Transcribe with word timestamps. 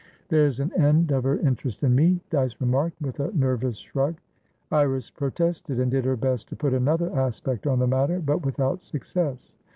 "There's 0.29 0.59
an 0.59 0.73
end 0.73 1.11
of 1.11 1.23
her 1.25 1.37
interest 1.37 1.83
in 1.83 1.93
me," 1.93 2.21
Dyce 2.31 2.59
remarked, 2.59 2.99
with 3.03 3.19
a 3.19 3.31
nervous 3.37 3.77
shrug. 3.77 4.15
Iris 4.71 5.11
protested, 5.11 5.79
and 5.79 5.91
did 5.91 6.05
her 6.05 6.17
best 6.17 6.49
to 6.49 6.55
put 6.55 6.73
another 6.73 7.15
aspect 7.15 7.67
on 7.67 7.77
the 7.77 7.85
matter, 7.87 8.17
but 8.19 8.43
without 8.43 8.81
success. 8.81 9.53